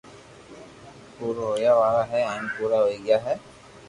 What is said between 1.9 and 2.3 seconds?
ھي